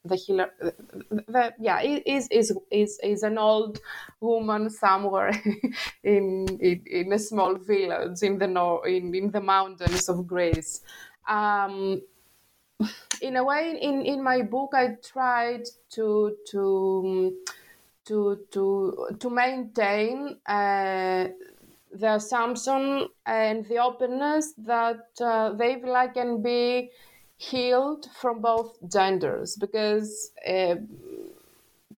[0.05, 3.79] the healer, the, the, yeah, is is is is an old
[4.19, 5.31] woman somewhere
[6.03, 10.81] in, in in a small village in the north in, in the mountains of Greece.
[11.27, 12.01] Um,
[13.21, 17.33] in a way, in, in my book, I tried to to
[18.05, 21.27] to to to maintain uh,
[21.93, 26.89] the assumption and the openness that uh, they like can be
[27.37, 30.75] healed from both genders because uh,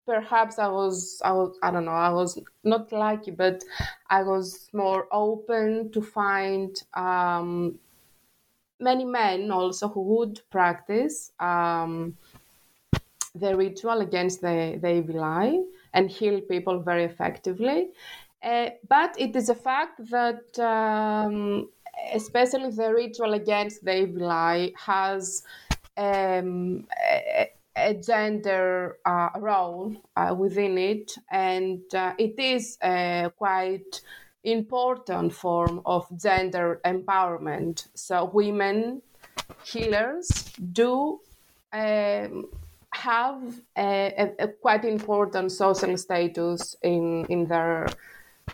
[0.04, 3.62] perhaps I was I was I don't know I was not lucky but
[4.08, 7.78] I was more open to find um,
[8.78, 12.16] many men also who would practice um,
[13.34, 15.58] the ritual against the, the evil eye
[15.96, 17.80] and heal people very effectively.
[18.42, 21.68] Uh, but it is a fact that, um,
[22.12, 25.42] especially the ritual against the evil eye, has
[25.96, 34.00] um, a, a gender uh, role uh, within it, and uh, it is a quite
[34.44, 37.88] important form of gender empowerment.
[37.94, 39.02] So women
[39.64, 40.28] healers
[40.72, 41.20] do
[41.72, 42.46] um,
[42.96, 43.40] have
[43.76, 47.86] a, a, a, quite important social status in in their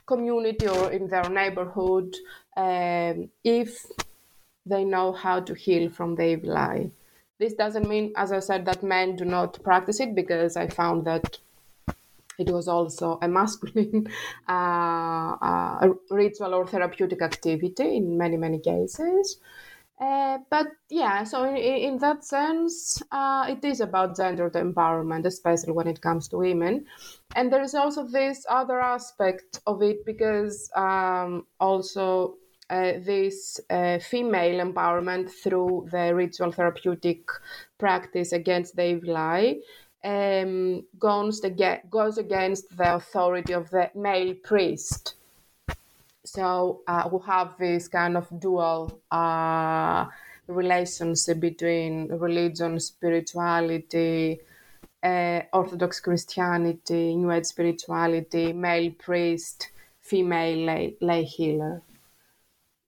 [0.06, 2.14] community or in their neighborhood
[2.56, 3.86] um, if
[4.66, 6.90] they know how to heal from the evil eye.
[7.38, 11.04] This doesn't mean, as I said, that men do not practice it because I found
[11.06, 11.38] that
[12.38, 14.08] it was also a masculine
[14.48, 19.38] uh, uh, ritual or therapeutic activity in many, many cases.
[20.02, 25.72] Uh, but yeah, so in, in that sense, uh, it is about gender empowerment, especially
[25.72, 26.84] when it comes to women.
[27.36, 32.34] And there is also this other aspect of it because um, also
[32.68, 37.20] uh, this uh, female empowerment through the ritual therapeutic
[37.78, 39.16] practice against the evil
[40.04, 45.14] um, goes against the authority of the male priest.
[46.24, 50.06] So uh, we have this kind of dual uh,
[50.46, 54.40] relationship between religion, spirituality,
[55.02, 61.82] uh, Orthodox Christianity, New Age spirituality, male priest, female lay, lay healer.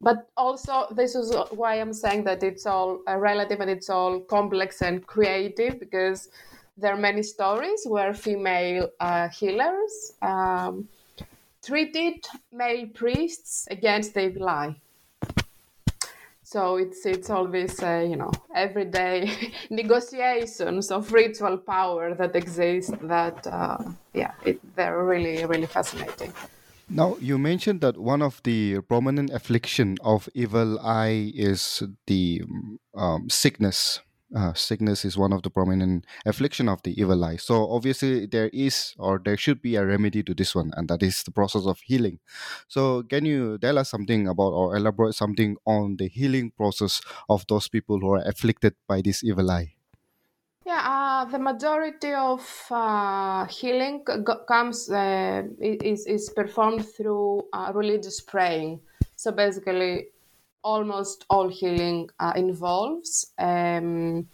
[0.00, 4.20] But also this is why i'm saying that it's all uh, relative and it's all
[4.20, 6.28] complex and creative because
[6.76, 10.86] there are many stories where female uh, healers um,
[11.64, 14.76] treated male priests against the evil eye
[16.42, 23.46] so it's it's always uh, you know everyday negotiations of ritual power that exist that
[23.46, 23.78] uh,
[24.12, 26.32] yeah it, they're really really fascinating
[26.88, 32.42] now, you mentioned that one of the prominent affliction of evil eye is the
[32.94, 34.00] um, sickness.
[34.34, 37.36] Uh, sickness is one of the prominent affliction of the evil eye.
[37.36, 41.02] So obviously there is or there should be a remedy to this one, and that
[41.02, 42.18] is the process of healing.
[42.66, 47.46] So can you tell us something about or elaborate something on the healing process of
[47.46, 49.74] those people who are afflicted by this evil eye?
[50.66, 54.02] Yeah, uh, the majority of uh, healing
[54.48, 58.80] comes uh, is is performed through uh, religious praying.
[59.14, 60.08] So basically,
[60.64, 64.26] almost all healing uh, involves um,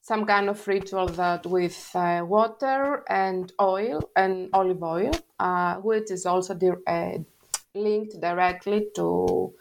[0.00, 5.12] some kind of ritual that with uh, water and oil and olive oil,
[5.82, 7.24] which is also di-
[7.74, 9.52] linked directly to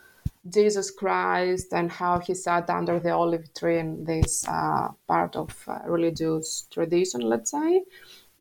[0.49, 5.49] Jesus Christ and how he sat under the olive tree in this uh, part of
[5.67, 7.83] uh, religious tradition, let's say.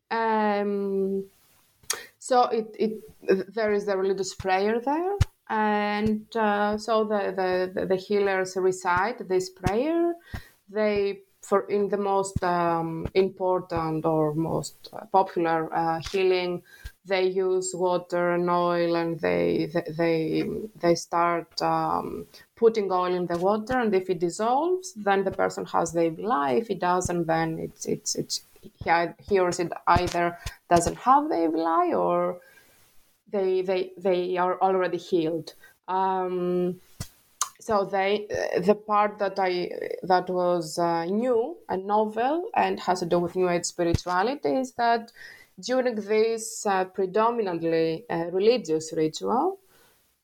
[0.09, 1.25] Um,
[2.19, 5.17] so it, it there is a religious prayer there,
[5.49, 10.13] and uh, so the, the the healers recite this prayer.
[10.69, 16.61] They for in the most um, important or most popular uh, healing
[17.05, 20.43] they use water and oil and they they
[20.75, 25.65] they start um, putting oil in the water and if it dissolves then the person
[25.65, 28.41] has the life if it doesn't then it's it's it's
[29.29, 30.37] he or it either
[30.69, 32.41] doesn't have the eye or
[33.31, 35.53] they they they are already healed
[35.87, 36.79] um,
[37.59, 38.27] so they
[38.59, 39.69] the part that i
[40.03, 44.73] that was uh, new and novel and has to do with new age spirituality is
[44.73, 45.11] that
[45.59, 49.59] during this uh, predominantly uh, religious ritual,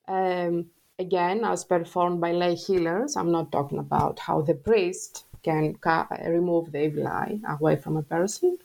[0.08, 0.68] um,
[1.00, 6.08] again, as performed by lay healers, I'm not talking about how the priest can ca-
[6.28, 8.58] remove the evil eye away from a person.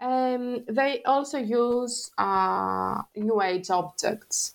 [0.00, 4.54] Um, they also use uh, New Age objects.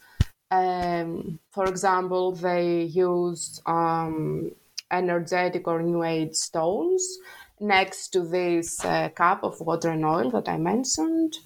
[0.49, 4.51] Um, for example, they use um,
[4.91, 7.19] energetic or New Age stones
[7.59, 11.37] next to this uh, cup of water and oil that I mentioned.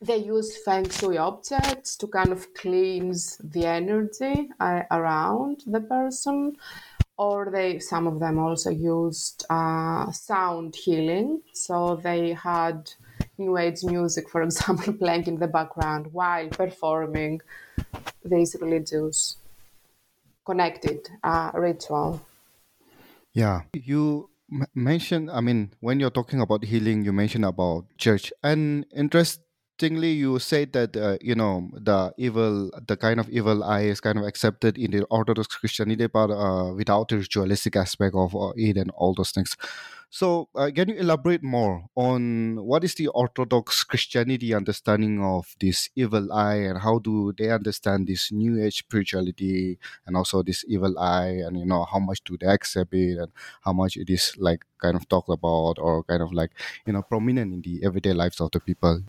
[0.00, 6.56] They use feng shui objects to kind of cleanse the energy uh, around the person,
[7.16, 11.42] or they some of them also used uh, sound healing.
[11.52, 12.90] So they had
[13.38, 17.40] new age music, for example, playing in the background while performing
[18.24, 19.36] this religious
[20.44, 22.20] connected uh, ritual.
[23.32, 24.30] Yeah, you
[24.74, 28.32] mentioned, I mean, when you're talking about healing, you mentioned about church.
[28.42, 28.84] And
[29.78, 34.00] interestingly, you say that, uh, you know, the evil, the kind of evil eye is
[34.00, 38.52] kind of accepted in the Orthodox Christianity, but uh, without the ritualistic aspect of uh,
[38.56, 39.56] it and all those things.
[40.10, 45.88] So, uh, can you elaborate more on what is the Orthodox Christianity understanding of this
[45.96, 50.98] evil eye, and how do they understand this New Age spirituality, and also this evil
[50.98, 54.34] eye, and you know how much do they accept it, and how much it is
[54.38, 56.52] like kind of talked about or kind of like
[56.86, 59.02] you know prominent in the everyday lives of the people?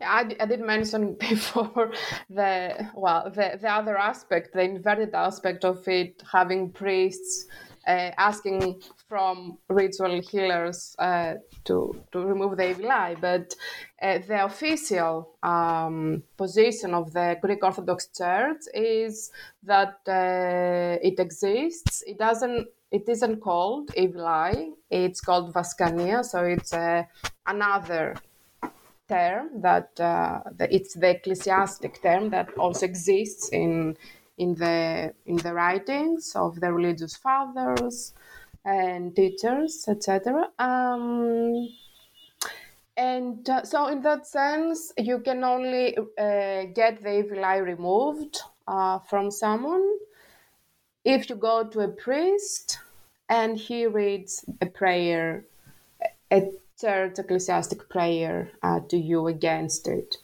[0.00, 1.92] I, I did mention before
[2.28, 7.46] the well the, the other aspect, the inverted aspect of it having priests
[7.86, 13.54] uh, asking from ritual healers uh, to to remove the evil eye, but
[14.02, 19.30] uh, the official um, position of the Greek Orthodox Church is
[19.62, 22.02] that uh, it exists.
[22.06, 22.68] It doesn't.
[22.90, 24.70] It isn't called evil eye.
[24.90, 26.24] It's called vaskania.
[26.24, 27.04] So it's uh,
[27.46, 28.16] another
[29.10, 33.96] term that, uh, that it's the ecclesiastic term that also exists in
[34.38, 38.14] in the in the writings of the religious fathers
[38.64, 40.48] and teachers, etc.
[40.58, 41.68] Um,
[42.96, 48.40] and uh, so, in that sense, you can only uh, get the evil eye removed
[48.66, 49.86] uh, from someone
[51.04, 52.78] if you go to a priest
[53.28, 55.44] and he reads a prayer,
[56.30, 56.50] a
[56.80, 60.16] church ecclesiastic prayer uh, to you against it.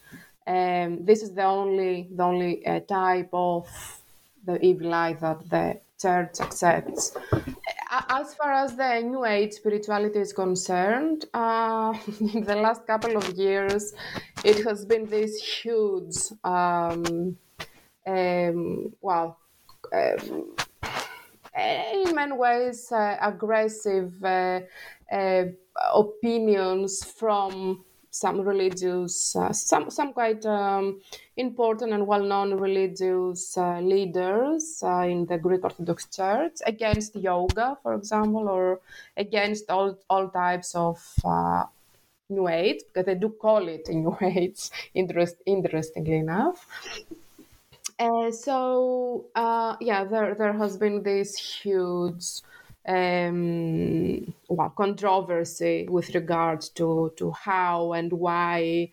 [0.47, 3.69] Um, this is the only the only uh, type of
[4.45, 7.17] the evil eye that the church accepts.
[7.91, 11.95] As far as the New Age spirituality is concerned, uh,
[12.35, 13.95] in the last couple of years,
[14.45, 17.37] it has been this huge, um,
[18.07, 19.39] um, well,
[19.93, 20.55] um,
[21.57, 24.61] in many ways, uh, aggressive uh,
[25.13, 25.45] uh
[25.95, 31.01] opinions from some religious, uh, some some quite um,
[31.37, 37.95] important and well-known religious uh, leaders uh, in the Greek Orthodox Church against yoga, for
[37.95, 38.81] example, or
[39.17, 40.99] against all all types of
[42.29, 44.71] New Age, because they do call it New Age.
[44.95, 46.67] Interest, interestingly enough.
[47.99, 52.43] Uh, so uh, yeah, there there has been this huge
[52.87, 58.91] um, well, controversy with regard to, to how and why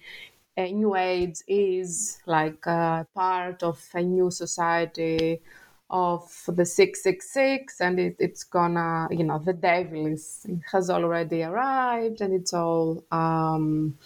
[0.58, 5.42] a New Age is like a part of a new society
[5.90, 12.22] of the 666 and it, it's gonna you know the devil is has already arrived
[12.22, 13.98] and it's all um,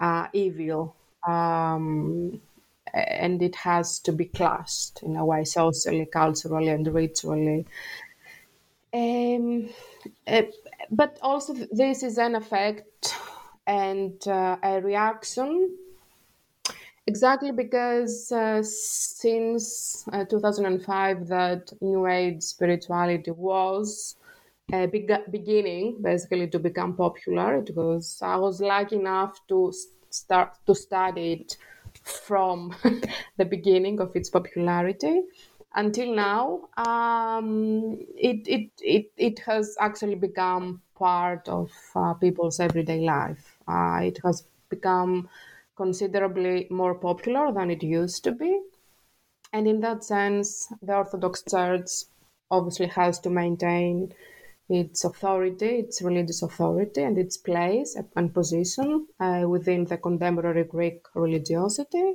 [0.00, 0.94] uh, evil
[1.26, 2.40] um,
[2.92, 7.66] and it has to be classed in a way socially culturally and ritually.
[8.94, 9.70] Um,
[10.26, 10.42] uh,
[10.90, 13.14] but also, this is an effect
[13.66, 15.78] and uh, a reaction
[17.06, 24.16] exactly because uh, since uh, 2005 that new age spirituality was
[24.72, 29.72] uh, beginning basically to become popular it was i was lucky enough to
[30.10, 31.56] start to study it
[32.02, 32.74] from
[33.36, 35.22] the beginning of its popularity
[35.74, 43.00] until now, um, it, it, it, it has actually become part of uh, people's everyday
[43.00, 43.56] life.
[43.66, 45.28] Uh, it has become
[45.76, 48.60] considerably more popular than it used to be.
[49.52, 51.90] And in that sense, the Orthodox Church
[52.50, 54.14] obviously has to maintain
[54.68, 61.02] its authority, its religious authority, and its place and position uh, within the contemporary Greek
[61.14, 62.14] religiosity.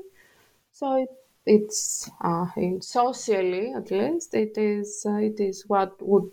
[0.72, 1.10] So it
[1.48, 2.48] it's uh,
[2.82, 6.30] socially at least it is uh, it is what would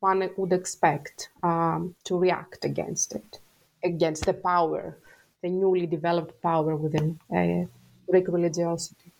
[0.00, 3.38] one would expect um, to react against it
[3.84, 4.96] against the power
[5.42, 7.66] the newly developed power within uh,
[8.10, 9.12] Greek religiosity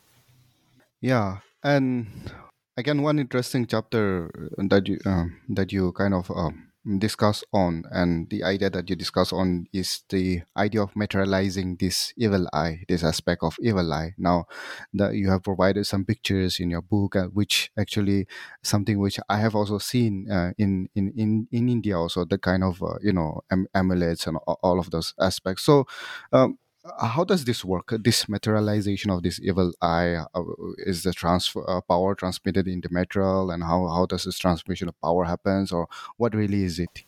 [1.00, 2.06] yeah and
[2.78, 4.30] again one interesting chapter
[4.70, 8.94] that you um, that you kind of um, discuss on and the idea that you
[8.96, 14.14] discuss on is the idea of materializing this evil eye this aspect of evil eye.
[14.16, 14.46] Now
[14.94, 18.26] that you have provided some pictures in your book uh, which actually
[18.62, 22.62] something which i have also seen uh, in, in in in india also the kind
[22.62, 25.64] of uh, you know am- amulets and all of those aspects.
[25.64, 25.86] So
[26.32, 26.58] um,
[27.00, 30.42] how does this work this materialization of this evil eye uh,
[30.78, 34.88] is the transfer uh, power transmitted in the material and how, how does this transmission
[34.88, 37.04] of power happens or what really is it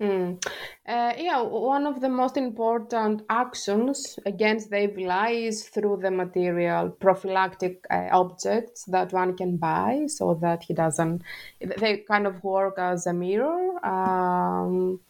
[0.00, 0.42] Mm.
[0.86, 6.10] Uh, yeah, one of the most important actions against the evil eye is through the
[6.10, 11.22] material prophylactic uh, objects that one can buy so that he doesn't,
[11.60, 13.84] they kind of work as a mirror.
[13.84, 15.00] Um,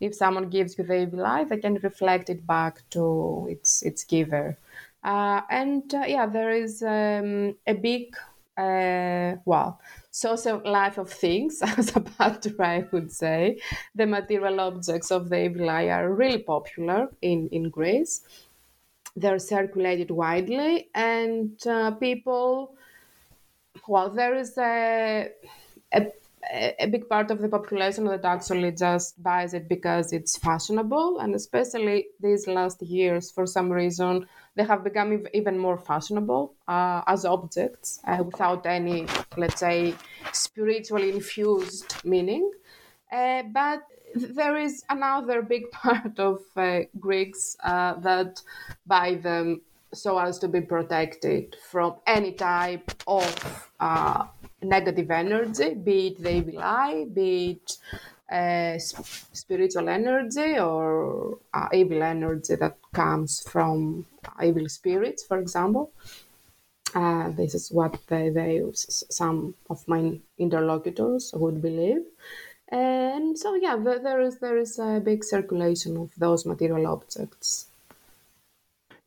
[0.00, 4.58] if someone gives you the eye, they can reflect it back to its its giver.
[5.04, 8.14] Uh, and uh, yeah, there is um, a big
[8.58, 9.80] uh, well,
[10.10, 12.00] social life of things, as a
[12.58, 13.60] I would say,
[13.94, 18.22] the material objects of the evil are really popular in, in Greece.
[19.14, 22.74] They're circulated widely, and uh, people,
[23.86, 25.30] well, there is a,
[25.92, 26.06] a
[26.50, 31.34] a big part of the population that actually just buys it because it's fashionable and
[31.34, 37.24] especially these last years for some reason they have become even more fashionable uh, as
[37.24, 39.94] objects uh, without any let's say
[40.32, 42.50] spiritually infused meaning.
[43.12, 43.82] Uh, but
[44.14, 48.40] there is another big part of uh, greeks uh, that
[48.86, 49.60] buy them
[49.92, 54.26] so as to be protected from any type of uh,
[54.62, 57.78] negative energy, be it the evil eye, be it
[58.30, 64.04] uh, spiritual energy or uh, evil energy that comes from
[64.42, 65.90] evil spirits, for example.
[66.94, 72.02] Uh, this is what they, they, some of my interlocutors would believe.
[72.70, 77.68] And so, yeah, there is there is a big circulation of those material objects.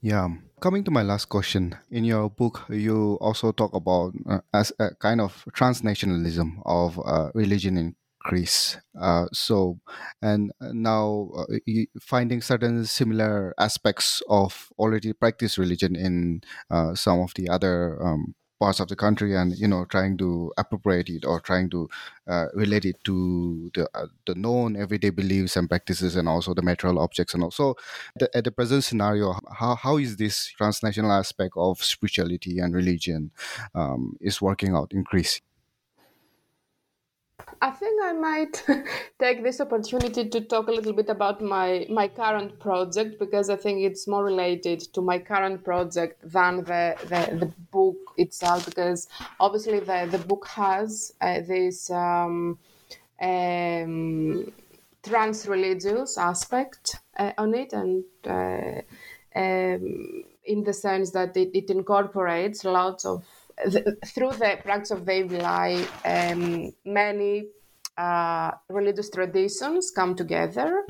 [0.01, 0.29] Yeah.
[0.61, 4.93] Coming to my last question, in your book, you also talk about uh, as a
[4.95, 8.77] kind of transnationalism of uh, religion in Greece.
[8.99, 9.79] Uh, so,
[10.21, 11.57] and now uh,
[11.99, 18.35] finding certain similar aspects of already practiced religion in uh, some of the other um,
[18.61, 21.89] parts of the country and you know trying to appropriate it or trying to
[22.27, 26.61] uh, relate it to the uh, the known everyday beliefs and practices and also the
[26.61, 27.73] material objects and also
[28.19, 33.31] the, at the present scenario how, how is this transnational aspect of spirituality and religion
[33.73, 35.41] um, is working out in Greece
[37.61, 38.63] I think I might
[39.19, 43.55] take this opportunity to talk a little bit about my, my current project because I
[43.55, 48.65] think it's more related to my current project than the, the, the book itself.
[48.65, 49.07] Because
[49.39, 52.59] obviously, the, the book has uh, this um,
[53.21, 54.51] um,
[55.03, 58.81] trans religious aspect uh, on it, and uh,
[59.35, 63.23] um, in the sense that it, it incorporates lots of
[64.05, 67.47] through the practice of evil eye, um, many
[67.97, 70.85] uh, religious traditions come together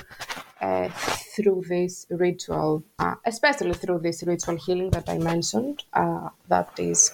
[0.62, 0.90] uh,
[1.36, 7.12] through this ritual, uh, especially through this ritual healing that I mentioned, uh, that is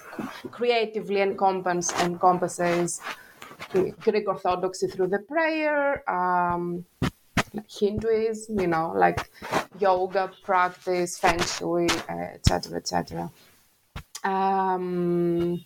[0.51, 2.99] creatively encompass, encompasses
[3.72, 6.10] Greek Orthodoxy through the prayer.
[6.10, 6.86] Um,
[7.80, 9.32] Hinduism, you know, like
[9.80, 13.32] yoga practice, feng shui, etc., uh, etc.
[14.28, 15.64] Um,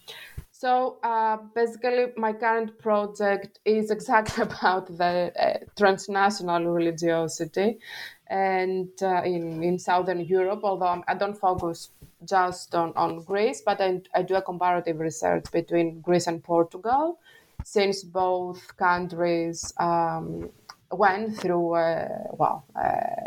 [0.52, 7.80] so uh, basically, my current project is exactly about the uh, transnational religiosity,
[8.28, 10.62] and uh, in in Southern Europe.
[10.64, 11.90] Although I don't focus
[12.24, 17.18] just on, on Greece, but I, I do a comparative research between Greece and Portugal,
[17.64, 20.52] since both countries um,
[20.92, 23.26] went through uh, well uh,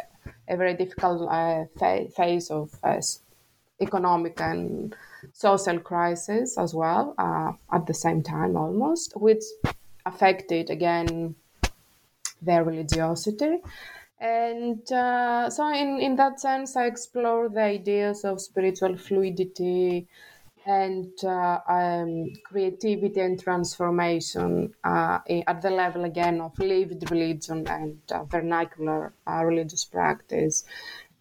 [0.48, 1.64] a very difficult uh,
[2.16, 2.70] phase of
[3.80, 4.94] economic and
[5.34, 9.42] social crisis as well uh, at the same time almost, which
[10.06, 11.34] affected again
[12.40, 13.58] their religiosity.
[14.20, 20.06] And uh, so, in, in that sense, I explore the ideas of spiritual fluidity
[20.66, 27.98] and uh, um, creativity and transformation uh, at the level again of lived religion and
[28.10, 30.64] uh, vernacular uh, religious practice.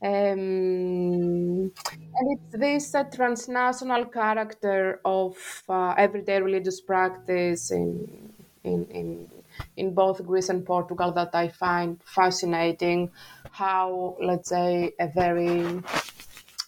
[0.03, 1.71] Um,
[2.15, 5.37] and it's this uh, transnational character of
[5.69, 8.33] uh, everyday religious practice in,
[8.65, 9.29] in, in,
[9.77, 13.11] in both Greece and Portugal that I find fascinating.
[13.51, 15.81] How, let's say, a very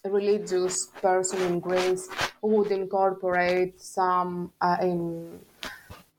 [0.05, 2.07] religious person in Greece
[2.41, 5.39] would incorporate some uh, in,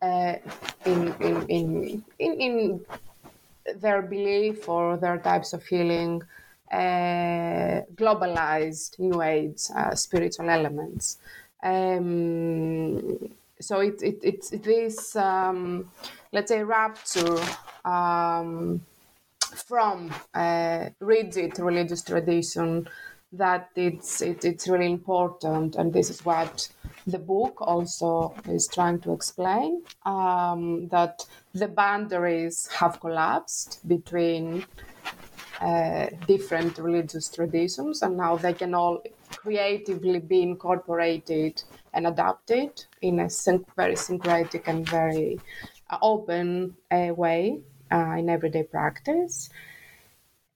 [0.02, 0.34] uh,
[0.84, 2.86] in, in, in, in, in
[3.76, 6.22] their belief or their types of healing
[6.72, 11.18] globalized New Age uh, spiritual elements.
[11.62, 15.90] Um, so it, it, it's this, um,
[16.32, 17.38] let's say, rapture
[17.84, 18.82] um,
[19.40, 22.88] from a rigid religious tradition
[23.32, 25.76] that it's, it, it's really important.
[25.76, 26.68] And this is what
[27.06, 34.64] the book also is trying to explain um, that the boundaries have collapsed between
[35.60, 41.62] uh, different religious traditions, and now they can all creatively be incorporated
[41.94, 43.28] and adapted in a
[43.76, 45.38] very syncretic and very
[45.90, 47.60] uh, open uh, way
[47.92, 49.50] uh, in everyday practice.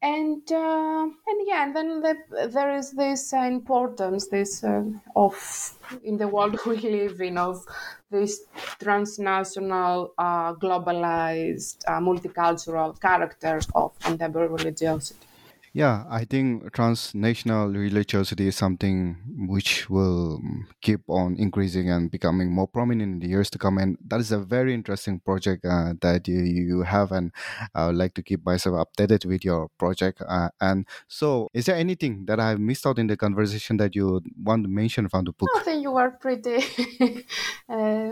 [0.03, 4.85] And uh, and yeah, and then the, there is this uh, importance, this uh,
[5.15, 7.67] of in the world we live in of
[8.11, 8.43] this
[8.79, 15.27] transnational, uh, globalized, uh, multicultural character of contemporary religiosity.
[15.73, 19.17] Yeah, I think transnational religiosity is something
[19.47, 20.41] which will
[20.83, 23.79] keep on increasing and becoming more prominent in the years to come.
[23.79, 27.13] And that is a very interesting project uh, that you, you have.
[27.13, 27.31] And
[27.73, 30.23] I would like to keep myself updated with your project.
[30.27, 34.23] Uh, and so, is there anything that I've missed out in the conversation that you
[34.43, 35.51] want to mention from the book?
[35.55, 36.65] I think you were pretty.
[37.69, 38.11] uh,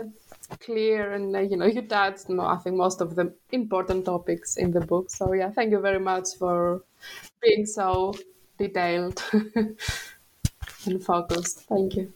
[0.57, 4.71] clear and uh, you know you touched I think most of the important topics in
[4.71, 5.09] the book.
[5.09, 6.83] So yeah, thank you very much for
[7.41, 8.13] being so
[8.57, 9.23] detailed
[10.85, 11.61] and focused.
[11.61, 12.13] Thank you.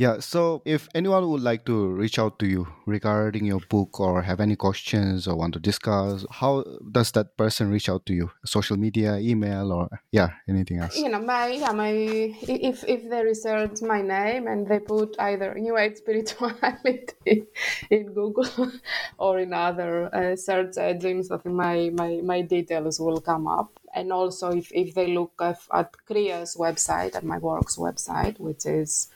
[0.00, 4.22] Yeah, so if anyone would like to reach out to you regarding your book or
[4.22, 8.30] have any questions or want to discuss, how does that person reach out to you?
[8.46, 10.96] Social media, email, or yeah, anything else?
[10.96, 15.52] You know, my yeah, my if if they research my name and they put either
[15.52, 17.44] New Age spirituality
[17.90, 18.72] in Google
[19.18, 23.78] or in other uh, search engines, I think my my my details will come up.
[23.94, 28.64] And also, if if they look at, at CRIA's website, at my work's website, which
[28.64, 29.10] is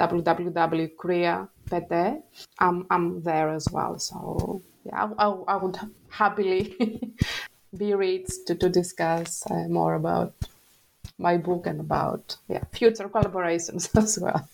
[0.00, 1.92] www.cria.pt.
[2.58, 3.98] I'm, I'm there as well.
[3.98, 5.78] So yeah, I, I, I would
[6.08, 7.14] happily
[7.76, 10.34] be reached to, to discuss uh, more about
[11.18, 14.48] my book and about yeah future collaborations as well.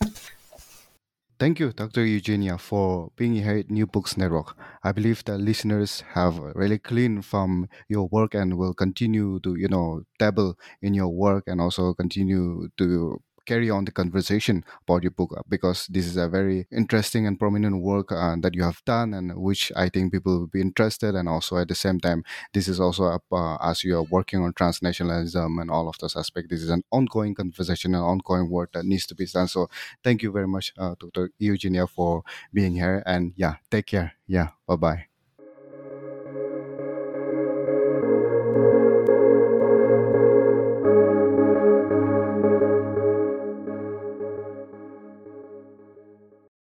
[1.39, 2.03] Thank you, Dr.
[2.03, 4.57] Eugenia, for being here at New Books Network.
[4.83, 9.67] I believe that listeners have really gleaned from your work and will continue to, you
[9.67, 15.11] know, dabble in your work and also continue to carry on the conversation about your
[15.11, 18.81] book uh, because this is a very interesting and prominent work uh, that you have
[18.85, 22.23] done and which I think people will be interested and also at the same time
[22.53, 26.49] this is also uh, as you are working on transnationalism and all of those aspects
[26.49, 29.69] this is an ongoing conversation and ongoing work that needs to be done so
[30.03, 31.31] thank you very much uh, Dr.
[31.39, 32.23] Eugenia for
[32.53, 35.16] being here and yeah take care yeah bye bye